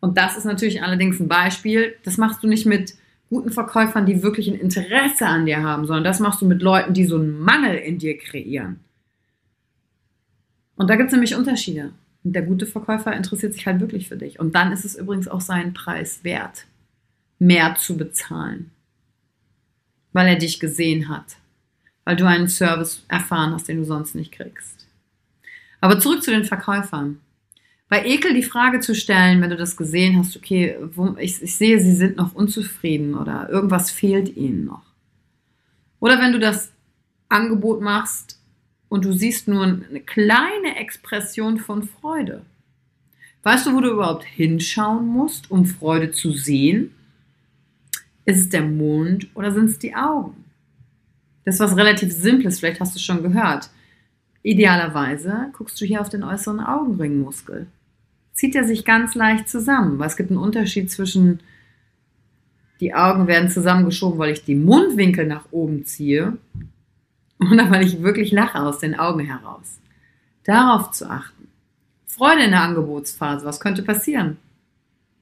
Und 0.00 0.18
das 0.18 0.36
ist 0.36 0.44
natürlich 0.44 0.82
allerdings 0.82 1.18
ein 1.18 1.28
Beispiel, 1.28 1.94
das 2.04 2.18
machst 2.18 2.42
du 2.42 2.46
nicht 2.46 2.66
mit 2.66 2.94
guten 3.30 3.50
Verkäufern, 3.50 4.06
die 4.06 4.22
wirklich 4.22 4.48
ein 4.48 4.58
Interesse 4.58 5.26
an 5.26 5.46
dir 5.46 5.62
haben, 5.62 5.86
sondern 5.86 6.04
das 6.04 6.20
machst 6.20 6.42
du 6.42 6.46
mit 6.46 6.62
Leuten, 6.62 6.92
die 6.92 7.04
so 7.04 7.16
einen 7.16 7.38
Mangel 7.38 7.76
in 7.76 7.98
dir 7.98 8.16
kreieren. 8.18 8.80
Und 10.76 10.90
da 10.90 10.96
gibt 10.96 11.08
es 11.08 11.12
nämlich 11.12 11.34
Unterschiede. 11.34 11.92
Und 12.22 12.34
der 12.34 12.42
gute 12.42 12.66
Verkäufer 12.66 13.14
interessiert 13.14 13.54
sich 13.54 13.66
halt 13.66 13.80
wirklich 13.80 14.08
für 14.08 14.16
dich. 14.16 14.38
Und 14.38 14.54
dann 14.54 14.72
ist 14.72 14.84
es 14.84 14.94
übrigens 14.94 15.28
auch 15.28 15.40
seinen 15.40 15.72
Preis 15.72 16.20
wert, 16.22 16.66
mehr 17.38 17.74
zu 17.76 17.96
bezahlen 17.96 18.70
weil 20.14 20.28
er 20.28 20.36
dich 20.36 20.58
gesehen 20.60 21.10
hat, 21.10 21.36
weil 22.04 22.16
du 22.16 22.26
einen 22.26 22.48
Service 22.48 23.04
erfahren 23.08 23.52
hast, 23.52 23.68
den 23.68 23.78
du 23.78 23.84
sonst 23.84 24.14
nicht 24.14 24.32
kriegst. 24.32 24.86
Aber 25.80 25.98
zurück 25.98 26.22
zu 26.22 26.30
den 26.30 26.44
Verkäufern. 26.44 27.20
Bei 27.88 28.04
Ekel 28.06 28.34
die 28.34 28.42
Frage 28.42 28.80
zu 28.80 28.94
stellen, 28.94 29.42
wenn 29.42 29.50
du 29.50 29.56
das 29.56 29.76
gesehen 29.76 30.18
hast, 30.18 30.36
okay, 30.36 30.76
wo, 30.94 31.16
ich, 31.18 31.42
ich 31.42 31.56
sehe, 31.56 31.78
sie 31.78 31.94
sind 31.94 32.16
noch 32.16 32.34
unzufrieden 32.34 33.14
oder 33.14 33.48
irgendwas 33.50 33.90
fehlt 33.90 34.36
ihnen 34.36 34.64
noch. 34.64 34.82
Oder 36.00 36.20
wenn 36.20 36.32
du 36.32 36.38
das 36.38 36.72
Angebot 37.28 37.80
machst 37.80 38.38
und 38.88 39.04
du 39.04 39.12
siehst 39.12 39.48
nur 39.48 39.64
eine 39.64 40.00
kleine 40.00 40.76
Expression 40.76 41.58
von 41.58 41.82
Freude. 41.82 42.44
Weißt 43.42 43.66
du, 43.66 43.74
wo 43.74 43.80
du 43.80 43.90
überhaupt 43.90 44.24
hinschauen 44.24 45.06
musst, 45.06 45.50
um 45.50 45.66
Freude 45.66 46.10
zu 46.10 46.32
sehen? 46.32 46.94
Ist 48.24 48.38
es 48.38 48.48
der 48.48 48.62
Mund 48.62 49.28
oder 49.34 49.52
sind 49.52 49.66
es 49.66 49.78
die 49.78 49.94
Augen? 49.94 50.43
Das 51.44 51.56
ist 51.56 51.60
was 51.60 51.76
relativ 51.76 52.12
Simples, 52.12 52.58
vielleicht 52.58 52.80
hast 52.80 52.94
du 52.94 52.98
schon 52.98 53.22
gehört. 53.22 53.70
Idealerweise 54.42 55.50
guckst 55.52 55.80
du 55.80 55.84
hier 55.84 56.00
auf 56.00 56.08
den 56.08 56.22
äußeren 56.22 56.60
Augenringmuskel. 56.60 57.66
Zieht 58.32 58.54
er 58.54 58.64
sich 58.64 58.84
ganz 58.84 59.14
leicht 59.14 59.48
zusammen, 59.48 59.98
weil 59.98 60.08
es 60.08 60.16
gibt 60.16 60.30
einen 60.30 60.40
Unterschied 60.40 60.90
zwischen 60.90 61.40
die 62.80 62.92
Augen 62.92 63.26
werden 63.26 63.48
zusammengeschoben, 63.48 64.18
weil 64.18 64.32
ich 64.32 64.44
die 64.44 64.56
Mundwinkel 64.56 65.26
nach 65.26 65.46
oben 65.52 65.84
ziehe 65.84 66.36
oder 67.40 67.70
weil 67.70 67.86
ich 67.86 68.02
wirklich 68.02 68.32
lache 68.32 68.60
aus 68.60 68.78
den 68.78 68.98
Augen 68.98 69.20
heraus. 69.20 69.78
Darauf 70.44 70.90
zu 70.90 71.08
achten. 71.08 71.48
Freude 72.06 72.44
in 72.44 72.50
der 72.50 72.62
Angebotsphase, 72.62 73.46
was 73.46 73.60
könnte 73.60 73.82
passieren? 73.82 74.36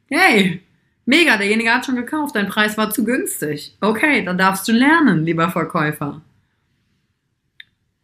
Hey, 0.08 0.60
Mega, 1.04 1.36
derjenige 1.36 1.72
hat 1.72 1.84
schon 1.84 1.96
gekauft, 1.96 2.36
dein 2.36 2.48
Preis 2.48 2.78
war 2.78 2.90
zu 2.90 3.04
günstig. 3.04 3.76
Okay, 3.80 4.24
dann 4.24 4.38
darfst 4.38 4.68
du 4.68 4.72
lernen, 4.72 5.24
lieber 5.24 5.50
Verkäufer. 5.50 6.22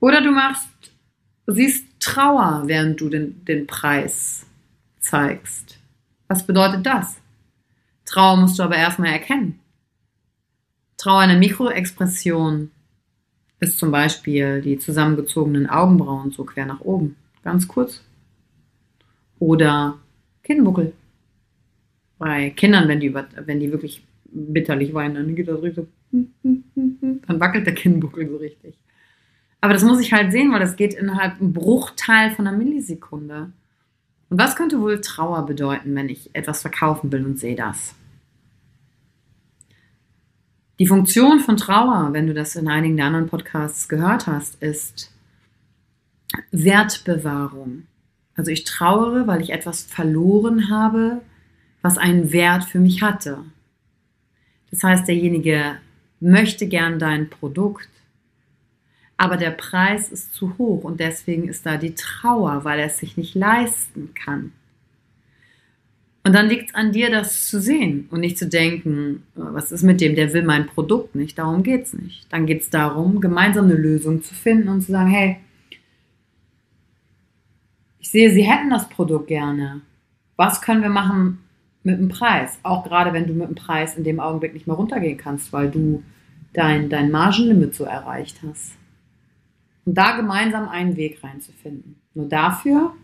Oder 0.00 0.21
du 0.21 0.33
machst, 0.33 0.69
siehst 1.47 1.87
Trauer, 2.00 2.64
während 2.67 3.00
du 3.00 3.09
den, 3.09 3.45
den 3.45 3.67
Preis 3.67 4.47
zeigst. 5.00 5.78
Was 6.26 6.47
bedeutet 6.47 6.85
das? 6.85 7.17
Trauer 8.05 8.37
musst 8.37 8.59
du 8.59 8.62
aber 8.62 8.76
erstmal 8.76 9.12
erkennen. 9.12 9.61
Trauer 10.97 11.21
eine 11.21 11.38
Mikroexpression 11.38 12.71
ist 13.61 13.78
zum 13.78 13.90
Beispiel 13.90 14.61
die 14.61 14.78
zusammengezogenen 14.78 15.69
Augenbrauen 15.69 16.33
so 16.33 16.45
quer 16.45 16.67
nach 16.67 16.81
oben, 16.81 17.17
ganz 17.45 17.69
kurz. 17.69 18.02
Oder 19.38 19.99
Kinnbuckel 20.43 20.93
bei 22.19 22.51
Kindern, 22.51 22.89
wenn 22.89 23.01
die, 23.01 23.15
wenn 23.15 23.61
die 23.61 23.71
wirklich 23.71 24.05
bitterlich 24.25 24.93
weinen, 24.95 25.15
dann 25.15 25.35
geht 25.35 25.49
das 25.49 25.63
richtig 25.63 25.87
so, 26.13 26.21
dann 27.27 27.41
wackelt 27.41 27.67
der 27.67 27.75
Kinnbuckel 27.75 28.29
so 28.29 28.37
richtig. 28.37 28.75
Aber 29.61 29.73
das 29.73 29.83
muss 29.83 30.01
ich 30.01 30.13
halt 30.13 30.33
sehen, 30.33 30.53
weil 30.53 30.61
das 30.61 30.77
geht 30.77 30.95
innerhalb 30.95 31.41
einem 31.41 31.53
Bruchteil 31.53 32.31
von 32.31 32.47
einer 32.47 32.57
Millisekunde. 32.57 33.53
Und 34.31 34.39
was 34.39 34.57
könnte 34.57 34.81
wohl 34.81 35.01
Trauer 35.01 35.47
bedeuten, 35.47 35.95
wenn 35.95 36.09
ich 36.09 36.31
etwas 36.35 36.61
verkaufen 36.61 37.11
will 37.11 37.25
und 37.25 37.39
sehe 37.39 37.57
das? 37.57 37.95
Die 40.79 40.87
Funktion 40.87 41.41
von 41.41 41.57
Trauer, 41.57 42.13
wenn 42.13 42.29
du 42.29 42.35
das 42.35 42.55
in 42.55 42.69
einigen 42.69 42.97
der 42.97 43.07
anderen 43.07 43.29
Podcasts 43.29 43.89
gehört 43.89 44.29
hast, 44.29 44.63
ist 44.63 45.13
Wertbewahrung. 46.53 47.87
Also 48.37 48.53
ich 48.53 48.63
trauere, 48.63 49.27
weil 49.27 49.41
ich 49.41 49.51
etwas 49.51 49.83
verloren 49.83 50.71
habe, 50.71 51.23
was 51.88 51.97
einen 51.97 52.33
Wert 52.33 52.64
für 52.64 52.80
mich 52.80 53.00
hatte. 53.00 53.38
Das 54.71 54.83
heißt, 54.83 55.09
derjenige 55.09 55.78
möchte 56.21 56.68
gern 56.68 56.99
dein 56.99 57.30
Produkt, 57.30 57.88
aber 59.16 59.38
der 59.38 59.52
Preis 59.52 60.11
ist 60.11 60.35
zu 60.35 60.59
hoch 60.59 60.85
und 60.85 61.00
deswegen 61.00 61.49
ist 61.49 61.64
da 61.64 61.78
die 61.78 61.95
Trauer, 61.95 62.64
weil 62.64 62.78
er 62.78 62.87
es 62.87 62.99
sich 62.99 63.16
nicht 63.16 63.35
leisten 63.35 64.12
kann. 64.12 64.52
Und 66.25 66.35
dann 66.35 66.50
liegt 66.50 66.68
es 66.68 66.75
an 66.75 66.92
dir, 66.92 67.11
das 67.11 67.49
zu 67.49 67.59
sehen 67.59 68.07
und 68.11 68.21
nicht 68.21 68.37
zu 68.37 68.47
denken, 68.47 69.23
was 69.35 69.73
ist 69.73 69.83
mit 69.83 70.02
dem, 70.02 70.14
der 70.14 70.35
will 70.35 70.42
mein 70.42 70.66
Produkt 70.66 71.14
nicht, 71.14 71.38
darum 71.38 71.62
geht 71.62 71.87
es 71.87 71.95
nicht. 71.95 72.30
Dann 72.30 72.45
geht 72.45 72.61
es 72.61 72.68
darum, 72.68 73.23
gemeinsam 73.23 73.64
eine 73.64 73.76
Lösung 73.76 74.23
zu 74.23 74.35
finden 74.35 74.68
und 74.68 74.83
zu 74.83 74.92
sagen, 74.92 75.09
hey, 75.09 75.38
ich 77.99 78.11
sehe, 78.11 78.30
Sie 78.30 78.42
hätten 78.42 78.68
das 78.68 78.90
Produkt 78.90 79.28
gerne. 79.28 79.80
Was 80.37 80.61
können 80.61 80.83
wir 80.83 80.90
machen, 80.90 81.38
mit 81.82 81.99
dem 81.99 82.08
Preis. 82.08 82.58
Auch 82.62 82.85
gerade 82.85 83.12
wenn 83.12 83.26
du 83.26 83.32
mit 83.32 83.49
dem 83.49 83.54
Preis 83.54 83.97
in 83.97 84.04
dem 84.04 84.20
Augenblick 84.20 84.54
nicht 84.54 84.66
mehr 84.66 84.76
runtergehen 84.76 85.16
kannst, 85.16 85.52
weil 85.52 85.70
du 85.70 86.02
dein, 86.52 86.88
dein 86.88 87.11
Margenlimit 87.11 87.75
so 87.75 87.85
erreicht 87.85 88.40
hast. 88.47 88.73
Und 89.85 89.94
da 89.94 90.16
gemeinsam 90.16 90.68
einen 90.68 90.97
Weg 90.97 91.23
reinzufinden. 91.23 91.97
Nur 92.14 92.28
dafür 92.28 92.94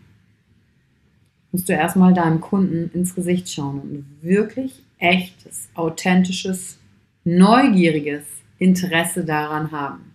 musst 1.51 1.69
du 1.69 1.73
erstmal 1.73 2.13
deinem 2.13 2.41
Kunden 2.41 2.91
ins 2.93 3.15
Gesicht 3.15 3.49
schauen 3.49 3.79
und 3.79 4.05
wirklich 4.21 4.83
echtes, 4.97 5.69
authentisches, 5.73 6.77
neugieriges 7.23 8.25
Interesse 8.59 9.23
daran 9.23 9.71
haben. 9.71 10.13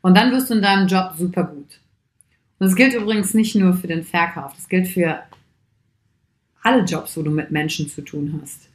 Und 0.00 0.16
dann 0.16 0.30
wirst 0.30 0.50
du 0.50 0.54
in 0.54 0.62
deinem 0.62 0.86
Job 0.86 1.14
super 1.16 1.44
gut. 1.44 1.80
Und 2.58 2.66
das 2.66 2.76
gilt 2.76 2.94
übrigens 2.94 3.34
nicht 3.34 3.54
nur 3.54 3.74
für 3.74 3.86
den 3.86 4.04
Verkauf, 4.04 4.54
das 4.54 4.68
gilt 4.68 4.88
für 4.88 5.22
alle 6.62 6.84
Jobs, 6.84 7.16
wo 7.16 7.22
du 7.22 7.30
mit 7.30 7.50
Menschen 7.50 7.88
zu 7.88 8.02
tun 8.02 8.40
hast. 8.40 8.68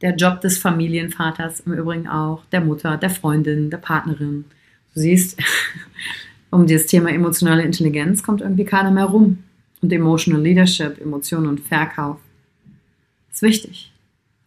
Der 0.00 0.14
Job 0.14 0.40
des 0.40 0.58
Familienvaters 0.58 1.60
im 1.60 1.72
Übrigen 1.72 2.08
auch, 2.08 2.44
der 2.46 2.60
Mutter, 2.60 2.96
der 2.96 3.10
Freundin, 3.10 3.70
der 3.70 3.78
Partnerin. 3.78 4.44
Du 4.94 5.00
siehst, 5.00 5.40
um 6.50 6.66
das 6.66 6.86
Thema 6.86 7.10
emotionale 7.10 7.62
Intelligenz 7.62 8.22
kommt 8.22 8.40
irgendwie 8.40 8.64
keiner 8.64 8.90
mehr 8.90 9.06
rum. 9.06 9.38
Und 9.80 9.92
Emotional 9.92 10.42
Leadership, 10.42 11.00
Emotionen 11.00 11.46
und 11.46 11.60
Verkauf 11.60 12.18
ist 13.32 13.42
wichtig. 13.42 13.92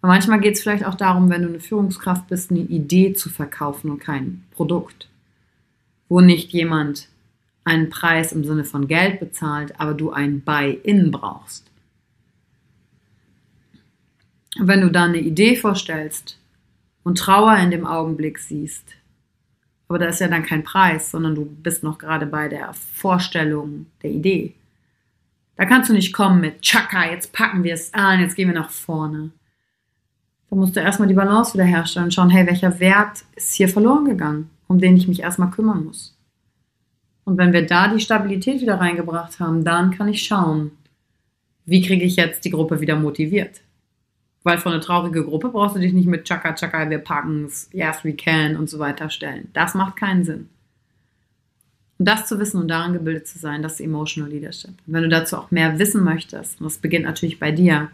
Aber 0.01 0.13
manchmal 0.13 0.39
geht 0.39 0.55
es 0.55 0.61
vielleicht 0.61 0.85
auch 0.85 0.95
darum, 0.95 1.29
wenn 1.29 1.43
du 1.43 1.49
eine 1.49 1.59
Führungskraft 1.59 2.27
bist, 2.27 2.49
eine 2.49 2.61
Idee 2.61 3.13
zu 3.13 3.29
verkaufen 3.29 3.91
und 3.91 3.99
kein 3.99 4.43
Produkt. 4.51 5.09
Wo 6.09 6.21
nicht 6.21 6.51
jemand 6.51 7.09
einen 7.65 7.89
Preis 7.89 8.31
im 8.31 8.43
Sinne 8.45 8.63
von 8.63 8.87
Geld 8.87 9.19
bezahlt, 9.19 9.79
aber 9.79 9.93
du 9.93 10.11
ein 10.11 10.41
Buy-in 10.41 11.11
brauchst. 11.11 11.69
Und 14.59 14.67
wenn 14.67 14.81
du 14.81 14.89
da 14.89 15.05
eine 15.05 15.19
Idee 15.19 15.55
vorstellst 15.55 16.39
und 17.03 17.17
Trauer 17.17 17.57
in 17.57 17.71
dem 17.71 17.85
Augenblick 17.85 18.39
siehst, 18.39 18.85
aber 19.87 19.99
da 19.99 20.07
ist 20.07 20.19
ja 20.19 20.27
dann 20.27 20.43
kein 20.43 20.63
Preis, 20.63 21.11
sondern 21.11 21.35
du 21.35 21.45
bist 21.45 21.83
noch 21.83 21.97
gerade 21.97 22.25
bei 22.25 22.49
der 22.49 22.73
Vorstellung 22.73 23.85
der 24.03 24.11
Idee. 24.11 24.53
Da 25.55 25.65
kannst 25.65 25.89
du 25.89 25.93
nicht 25.93 26.13
kommen 26.13 26.41
mit 26.41 26.61
Chaka, 26.61 27.09
jetzt 27.09 27.33
packen 27.33 27.63
wir 27.63 27.73
es 27.73 27.93
an, 27.93 28.19
jetzt 28.19 28.35
gehen 28.35 28.49
wir 28.49 28.55
nach 28.55 28.69
vorne. 28.69 29.31
Da 30.49 30.55
musst 30.55 30.75
du 30.75 30.79
erstmal 30.79 31.07
die 31.07 31.13
Balance 31.13 31.53
wiederherstellen 31.53 32.07
und 32.07 32.13
schauen, 32.13 32.29
hey, 32.29 32.45
welcher 32.45 32.79
Wert 32.79 33.23
ist 33.35 33.53
hier 33.55 33.69
verloren 33.69 34.05
gegangen, 34.05 34.49
um 34.67 34.79
den 34.79 34.97
ich 34.97 35.07
mich 35.07 35.21
erstmal 35.21 35.49
kümmern 35.49 35.85
muss. 35.85 36.15
Und 37.23 37.37
wenn 37.37 37.53
wir 37.53 37.65
da 37.65 37.87
die 37.93 37.99
Stabilität 37.99 38.61
wieder 38.61 38.79
reingebracht 38.79 39.39
haben, 39.39 39.65
dann 39.65 39.91
kann 39.91 40.07
ich 40.07 40.23
schauen, 40.23 40.71
wie 41.65 41.81
kriege 41.81 42.05
ich 42.05 42.15
jetzt 42.15 42.45
die 42.45 42.51
Gruppe 42.51 42.79
wieder 42.79 42.95
motiviert. 42.95 43.61
Weil 44.47 44.59
vor 44.59 44.71
eine 44.71 44.79
traurige 44.79 45.25
Gruppe 45.25 45.49
brauchst 45.49 45.75
du 45.75 45.79
dich 45.81 45.91
nicht 45.91 46.07
mit 46.07 46.23
Chaka 46.23 46.53
Chaka, 46.53 46.89
wir 46.89 46.99
packen's, 46.99 47.69
yes 47.73 48.05
we 48.05 48.13
can 48.13 48.55
und 48.55 48.69
so 48.69 48.79
weiter 48.79 49.09
stellen. 49.09 49.49
Das 49.51 49.73
macht 49.73 49.97
keinen 49.97 50.23
Sinn. 50.23 50.47
Und 51.99 52.07
das 52.07 52.27
zu 52.27 52.39
wissen 52.39 52.61
und 52.61 52.69
daran 52.69 52.93
gebildet 52.93 53.27
zu 53.27 53.39
sein, 53.39 53.61
das 53.61 53.73
ist 53.73 53.81
Emotional 53.81 54.31
Leadership. 54.31 54.69
Und 54.69 54.93
wenn 54.93 55.03
du 55.03 55.09
dazu 55.09 55.35
auch 55.35 55.51
mehr 55.51 55.79
wissen 55.79 56.01
möchtest, 56.01 56.61
und 56.61 56.63
das 56.63 56.77
beginnt 56.77 57.03
natürlich 57.03 57.41
bei 57.41 57.51
dir, 57.51 57.89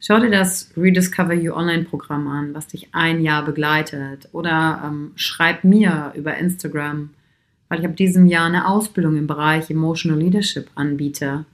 schau 0.00 0.18
dir 0.18 0.32
das 0.32 0.72
Rediscover 0.76 1.34
You 1.34 1.52
Online 1.52 1.84
Programm 1.84 2.26
an, 2.26 2.52
was 2.52 2.66
dich 2.66 2.88
ein 2.90 3.20
Jahr 3.20 3.44
begleitet. 3.44 4.28
Oder 4.32 4.82
ähm, 4.84 5.12
schreib 5.14 5.62
mir 5.62 6.12
über 6.16 6.36
Instagram, 6.36 7.10
weil 7.68 7.78
ich 7.78 7.86
ab 7.86 7.94
diesem 7.94 8.26
Jahr 8.26 8.46
eine 8.46 8.66
Ausbildung 8.66 9.16
im 9.16 9.28
Bereich 9.28 9.70
Emotional 9.70 10.18
Leadership 10.18 10.68
anbiete 10.74 11.44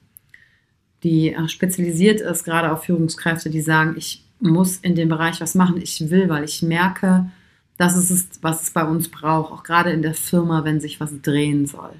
die 1.03 1.33
äh, 1.33 1.49
spezialisiert 1.49 2.21
ist, 2.21 2.45
gerade 2.45 2.73
auf 2.73 2.85
Führungskräfte, 2.85 3.50
die 3.50 3.61
sagen, 3.61 3.95
ich 3.97 4.25
muss 4.41 4.79
in 4.79 4.95
dem 4.95 5.09
Bereich 5.09 5.41
was 5.41 5.55
machen, 5.55 5.81
ich 5.81 6.11
will, 6.11 6.29
weil 6.29 6.45
ich 6.45 6.62
merke, 6.62 7.31
das 7.79 7.97
ist 7.97 8.11
es, 8.11 8.29
was 8.43 8.62
es 8.62 8.71
bei 8.71 8.85
uns 8.85 9.09
braucht, 9.09 9.53
auch 9.53 9.62
gerade 9.62 9.91
in 9.91 10.03
der 10.03 10.15
Firma, 10.15 10.65
wenn 10.65 10.81
sich 10.81 11.00
was 11.00 11.21
drehen 11.23 11.67
soll. 11.67 11.93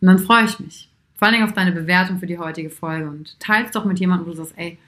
Und 0.00 0.06
dann 0.06 0.18
freue 0.18 0.44
ich 0.44 0.58
mich. 0.60 0.88
Vor 1.14 1.26
allen 1.26 1.34
Dingen 1.34 1.46
auf 1.46 1.54
deine 1.54 1.72
Bewertung 1.72 2.18
für 2.18 2.26
die 2.26 2.38
heutige 2.38 2.70
Folge 2.70 3.08
und 3.08 3.38
teils 3.40 3.72
doch 3.72 3.84
mit 3.84 4.00
jemandem, 4.00 4.26
wo 4.26 4.30
du 4.30 4.38
sagst, 4.38 4.54
ey, 4.56 4.78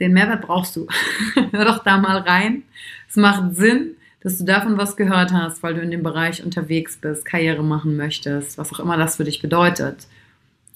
den 0.00 0.14
Mehrwert 0.14 0.42
brauchst 0.42 0.74
du. 0.74 0.88
Hör 1.52 1.64
doch 1.64 1.84
da 1.84 1.98
mal 1.98 2.18
rein. 2.18 2.64
Es 3.08 3.16
macht 3.16 3.54
Sinn, 3.54 3.96
dass 4.20 4.38
du 4.38 4.44
davon 4.44 4.78
was 4.78 4.96
gehört 4.96 5.32
hast, 5.32 5.62
weil 5.62 5.74
du 5.74 5.80
in 5.80 5.90
dem 5.90 6.02
Bereich 6.02 6.44
unterwegs 6.44 6.96
bist, 6.96 7.24
Karriere 7.24 7.62
machen 7.62 7.96
möchtest, 7.96 8.58
was 8.58 8.72
auch 8.72 8.80
immer 8.80 8.96
das 8.96 9.16
für 9.16 9.24
dich 9.24 9.40
bedeutet. 9.40 10.08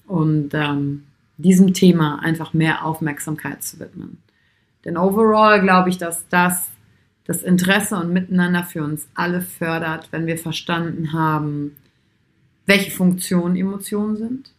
Und 0.05 0.53
ähm, 0.53 1.03
diesem 1.37 1.73
Thema 1.73 2.19
einfach 2.21 2.53
mehr 2.53 2.85
Aufmerksamkeit 2.85 3.63
zu 3.63 3.79
widmen. 3.79 4.17
Denn 4.85 4.97
overall 4.97 5.61
glaube 5.61 5.89
ich, 5.89 5.97
dass 5.97 6.27
das 6.29 6.69
das 7.27 7.43
Interesse 7.43 7.97
und 7.97 8.13
Miteinander 8.13 8.63
für 8.63 8.83
uns 8.83 9.07
alle 9.13 9.41
fördert, 9.41 10.07
wenn 10.11 10.27
wir 10.27 10.37
verstanden 10.37 11.11
haben, 11.11 11.75
welche 12.65 12.89
Funktionen 12.89 13.57
Emotionen 13.57 14.15
sind. 14.15 14.51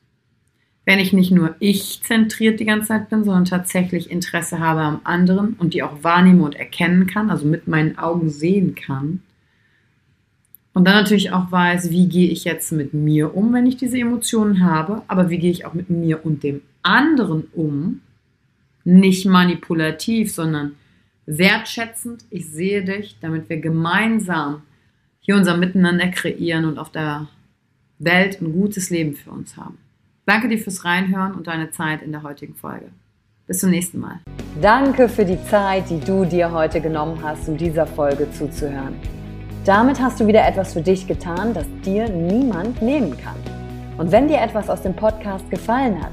Wenn 0.85 0.99
ich 0.99 1.13
nicht 1.13 1.31
nur 1.31 1.55
ich 1.59 2.03
zentriert 2.03 2.61
die 2.61 2.67
ganze 2.67 2.89
Zeit 2.89 3.11
bin, 3.11 3.25
sondern 3.25 3.47
tatsächlich 3.47 4.11
Interesse 4.11 4.59
habe 4.59 4.81
am 4.81 5.01
anderen 5.05 5.55
und 5.55 5.75
die 5.75 5.83
auch 5.83 6.03
wahrnehme 6.03 6.43
und 6.43 6.57
erkennen 6.57 7.07
kann, 7.07 7.31
also 7.31 7.47
mit 7.47 7.69
meinen 7.69 7.99
Augen 7.99 8.29
sehen 8.29 8.75
kann. 8.75 9.23
Und 10.75 10.85
dann 10.85 10.95
natürlich 10.95 11.33
auch 11.33 11.51
weiß, 11.51 11.91
wie 11.91 12.09
gehe 12.09 12.31
ich 12.31 12.45
jetzt 12.45 12.71
mit 12.73 12.95
mir 12.95 13.35
um, 13.35 13.53
wenn 13.53 13.67
ich 13.67 13.77
diese 13.77 13.99
Emotionen 13.99 14.63
habe, 14.63 15.03
aber 15.09 15.29
wie 15.31 15.39
gehe 15.39 15.51
ich 15.51 15.65
auch 15.65 15.75
mit 15.75 15.91
mir 15.91 16.25
und 16.25 16.43
dem 16.43 16.61
anderen 16.83 17.49
um, 17.55 18.01
nicht 18.85 19.27
manipulativ, 19.27 20.33
sondern 20.33 20.77
wertschätzend. 21.27 22.25
Ich 22.31 22.49
sehe 22.49 22.85
dich, 22.85 23.17
damit 23.21 23.49
wir 23.49 23.59
gemeinsam 23.59 24.63
hier 25.21 25.37
unser 25.37 25.57
Miteinander 25.57 26.09
kreieren 26.09 26.65
und 26.65 26.79
auf 26.79 26.91
der 26.91 27.29
Welt 27.99 28.41
ein 28.41 28.53
gutes 28.53 28.91
Leben 28.91 29.15
für 29.15 29.31
uns 29.31 29.57
haben. 29.57 29.79
Danke 30.25 30.49
dir 30.49 30.59
fürs 30.59 30.85
Reinhören 30.85 31.35
und 31.35 31.47
deine 31.47 31.71
Zeit 31.71 32.03
in 32.03 32.13
der 32.13 32.23
heutigen 32.23 32.55
Folge. 32.55 32.91
Bis 33.47 33.61
zum 33.61 33.71
nächsten 33.71 33.99
Mal. 33.99 34.21
Danke 34.61 35.09
für 35.09 35.25
die 35.25 35.43
Zeit, 35.45 35.89
die 35.89 36.01
du 36.01 36.25
dir 36.25 36.53
heute 36.53 36.81
genommen 36.81 37.19
hast, 37.23 37.49
um 37.49 37.57
dieser 37.57 37.87
Folge 37.87 38.31
zuzuhören. 38.31 38.95
Damit 39.65 40.01
hast 40.01 40.21
du 40.21 40.27
wieder 40.27 40.47
etwas 40.47 40.73
für 40.73 40.83
dich 40.83 41.07
getan, 41.07 41.53
das 41.55 41.67
dir 41.85 42.09
niemand 42.09 42.81
nehmen 42.81 43.17
kann. 43.19 43.37
Und 43.99 44.13
wenn 44.13 44.29
dir 44.29 44.41
etwas 44.41 44.71
aus 44.71 44.83
dem 44.83 44.95
Podcast 44.95 45.51
gefallen 45.51 46.03
hat, 46.03 46.13